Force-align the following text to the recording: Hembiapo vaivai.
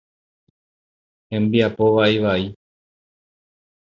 Hembiapo 1.35 1.85
vaivai. 1.95 2.41